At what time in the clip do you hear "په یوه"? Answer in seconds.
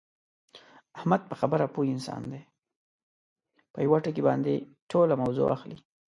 3.73-3.97